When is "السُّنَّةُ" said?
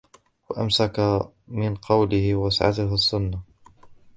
2.93-3.41